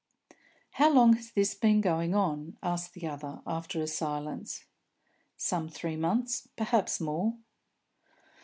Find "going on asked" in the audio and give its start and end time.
1.79-2.95